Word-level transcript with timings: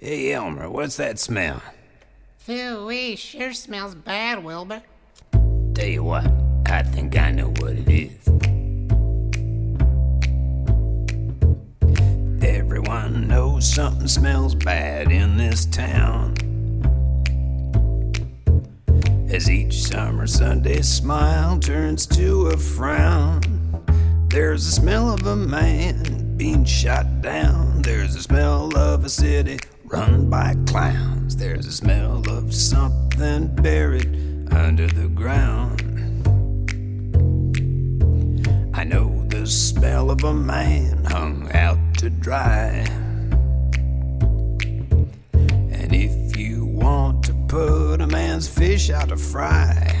Hey, 0.00 0.32
Elmer, 0.32 0.70
what's 0.70 0.96
that 0.98 1.18
smell? 1.18 1.60
Phooey, 2.46 3.18
sure 3.18 3.52
smells 3.52 3.96
bad, 3.96 4.44
Wilbur. 4.44 4.82
Tell 5.74 5.86
you 5.88 6.04
what, 6.04 6.24
I 6.66 6.84
think 6.84 7.18
I 7.18 7.32
know 7.32 7.48
what 7.58 7.72
it 7.72 7.90
is. 7.90 8.28
Everyone 12.40 13.26
knows 13.26 13.74
something 13.74 14.06
smells 14.06 14.54
bad 14.54 15.10
in 15.10 15.36
this 15.36 15.66
town. 15.66 16.36
As 19.28 19.50
each 19.50 19.82
summer 19.82 20.28
Sunday 20.28 20.82
smile 20.82 21.58
turns 21.58 22.06
to 22.06 22.46
a 22.46 22.56
frown, 22.56 23.40
there's 24.28 24.64
a 24.64 24.70
smell 24.70 25.12
of 25.12 25.26
a 25.26 25.34
man 25.34 26.36
being 26.36 26.64
shot 26.64 27.20
down. 27.20 27.82
There's 27.82 28.14
a 28.14 28.22
smell 28.22 28.70
of 28.78 29.04
a 29.04 29.08
city 29.08 29.58
run 29.90 30.28
by 30.28 30.54
clowns. 30.66 31.36
There's 31.36 31.66
a 31.66 31.72
smell 31.72 32.22
of 32.28 32.52
something 32.52 33.54
buried 33.56 34.52
under 34.52 34.86
the 34.86 35.08
ground. 35.08 35.82
I 38.74 38.84
know 38.84 39.24
the 39.28 39.46
smell 39.46 40.10
of 40.10 40.22
a 40.24 40.34
man 40.34 41.04
hung 41.04 41.50
out 41.52 41.78
to 41.98 42.10
dry. 42.10 42.86
And 45.32 45.94
if 45.94 46.36
you 46.36 46.66
want 46.66 47.24
to 47.24 47.34
put 47.48 48.02
a 48.02 48.06
man's 48.06 48.46
fish 48.46 48.90
out 48.90 49.08
to 49.08 49.16
fry, 49.16 49.94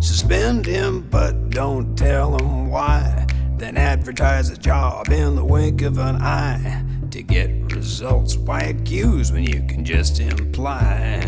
suspend 0.00 0.64
him 0.64 1.06
but 1.10 1.50
don't 1.50 1.94
tell 1.94 2.36
him 2.38 2.70
why. 2.70 3.26
Then 3.58 3.76
advertise 3.76 4.48
a 4.50 4.56
job 4.56 5.08
in 5.10 5.36
the 5.36 5.44
wink 5.44 5.82
of 5.82 5.98
an 5.98 6.16
eye 6.16 6.77
to 7.18 7.24
get 7.24 7.50
results. 7.74 8.36
Why 8.36 8.60
accuse 8.60 9.32
when 9.32 9.42
you 9.42 9.64
can 9.66 9.84
just 9.84 10.20
imply? 10.20 11.20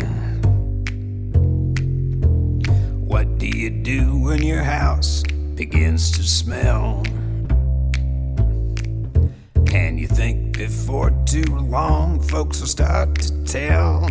What 3.11 3.37
do 3.37 3.45
you 3.45 3.69
do 3.69 4.17
when 4.17 4.41
your 4.41 4.63
house 4.63 5.21
begins 5.55 6.09
to 6.11 6.23
smell? 6.23 7.03
And 9.73 9.99
you 9.99 10.07
think 10.07 10.57
before 10.57 11.11
too 11.25 11.43
long, 11.59 12.21
folks 12.21 12.61
will 12.61 12.67
start 12.67 13.15
to 13.15 13.43
tell. 13.43 14.09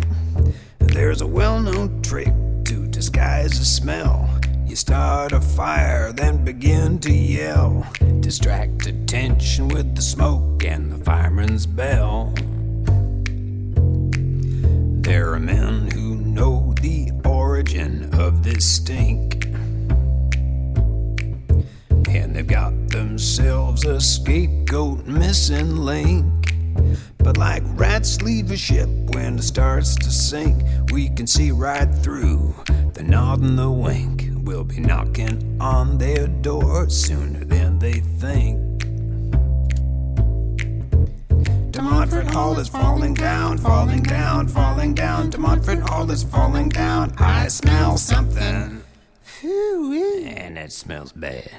There's 0.77 1.21
a 1.21 1.27
well 1.27 1.59
known 1.59 2.03
trick 2.03 2.31
to 2.65 2.85
disguise 2.89 3.57
a 3.57 3.65
smell. 3.65 4.29
You 4.71 4.77
start 4.77 5.33
a 5.33 5.41
fire, 5.41 6.13
then 6.13 6.45
begin 6.45 6.97
to 6.99 7.11
yell. 7.11 7.85
Distract 8.21 8.87
attention 8.87 9.67
with 9.67 9.97
the 9.97 10.01
smoke 10.01 10.63
and 10.63 10.89
the 10.89 11.03
fireman's 11.03 11.65
bell. 11.65 12.33
There 15.01 15.33
are 15.33 15.39
men 15.41 15.91
who 15.91 16.15
know 16.15 16.73
the 16.81 17.11
origin 17.25 18.09
of 18.13 18.43
this 18.43 18.65
stink. 18.65 19.43
And 22.07 22.33
they've 22.33 22.47
got 22.47 22.71
themselves 22.87 23.83
a 23.83 23.99
scapegoat 23.99 25.05
missing 25.05 25.75
link. 25.75 26.53
But 27.17 27.35
like 27.35 27.63
rats 27.75 28.21
leave 28.21 28.51
a 28.51 28.57
ship 28.57 28.87
when 29.13 29.37
it 29.37 29.43
starts 29.43 29.95
to 29.95 30.09
sink, 30.09 30.63
we 30.93 31.09
can 31.09 31.27
see 31.27 31.51
right 31.51 31.93
through 31.93 32.55
the 32.93 33.03
nod 33.03 33.41
and 33.41 33.59
the 33.59 33.69
wink. 33.69 34.20
We'll 34.61 34.67
be 34.67 34.79
knocking 34.79 35.57
on 35.59 35.97
their 35.97 36.27
door 36.27 36.87
sooner 36.87 37.43
than 37.43 37.79
they 37.79 37.93
think. 37.93 38.59
De 41.71 41.81
Montfort 41.81 42.27
Hall 42.27 42.59
is 42.59 42.67
falling 42.67 43.15
down, 43.15 43.57
falling 43.57 44.03
down, 44.03 44.47
falling 44.47 44.93
down. 44.93 45.31
De 45.31 45.39
Montfort 45.39 45.79
Hall 45.79 46.11
is 46.11 46.23
falling 46.23 46.69
down. 46.69 47.11
I 47.17 47.47
smell 47.47 47.97
something. 47.97 48.83
And 49.43 50.59
it 50.59 50.71
smells 50.71 51.11
bad. 51.11 51.49